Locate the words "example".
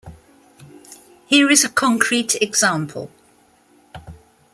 2.41-3.11